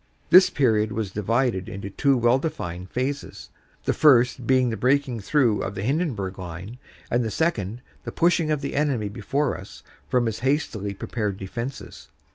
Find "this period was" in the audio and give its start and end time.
0.31-1.11